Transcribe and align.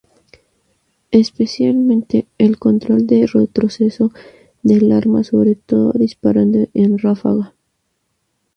Especialmente, 1.11 2.25
el 2.39 2.57
control 2.57 3.05
del 3.05 3.27
retroceso 3.27 4.11
del 4.63 4.91
arma 4.93 5.23
sobre 5.23 5.53
todo 5.53 5.91
disparando 5.93 6.67
en 6.73 6.97
ráfaga. 6.97 7.53